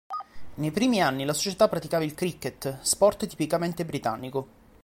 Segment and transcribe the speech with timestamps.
[0.55, 4.47] Nei primi anni la società praticava il cricket, sport tipicamente britannico.